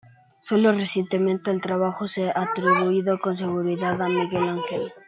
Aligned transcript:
Solo 0.41 0.71
recientemente 0.73 1.51
el 1.51 1.61
trabajo 1.61 2.07
se 2.07 2.31
ha 2.31 2.33
atribuido 2.35 3.19
con 3.19 3.37
seguridad 3.37 4.01
a 4.01 4.07
Miguel 4.09 4.49
Ángel. 4.49 4.91